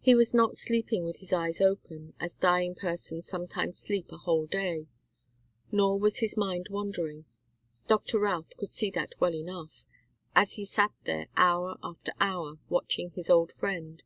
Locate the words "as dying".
2.18-2.74